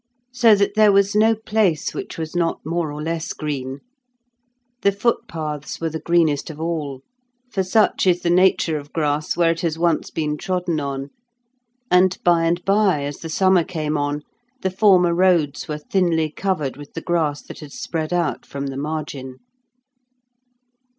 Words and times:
So 0.33 0.55
that 0.55 0.73
there 0.73 0.91
was 0.91 1.15
no 1.15 1.35
place 1.35 1.93
which 1.93 2.17
was 2.17 2.35
not 2.35 2.59
more 2.65 2.91
or 2.91 3.03
less 3.03 3.33
green; 3.33 3.81
the 4.81 4.91
footpaths 4.91 5.79
were 5.79 5.91
the 5.91 5.99
greenest 5.99 6.49
of 6.49 6.59
all, 6.59 7.03
for 7.51 7.61
such 7.61 8.07
is 8.07 8.23
the 8.23 8.31
nature 8.31 8.79
of 8.79 8.93
grass 8.93 9.37
where 9.37 9.51
it 9.51 9.61
has 9.61 9.77
once 9.77 10.09
been 10.09 10.37
trodden 10.37 10.79
on, 10.79 11.11
and 11.91 12.17
by 12.23 12.45
and 12.45 12.65
by, 12.65 13.03
as 13.03 13.17
the 13.17 13.29
summer 13.29 13.63
came 13.63 13.95
on, 13.95 14.23
the 14.63 14.71
former 14.71 15.13
roads 15.13 15.67
were 15.67 15.77
thinly 15.77 16.31
covered 16.31 16.77
with 16.77 16.93
the 16.93 17.01
grass 17.01 17.43
that 17.43 17.59
had 17.59 17.71
spread 17.71 18.11
out 18.11 18.43
from 18.43 18.65
the 18.65 18.77
margin. 18.77 19.37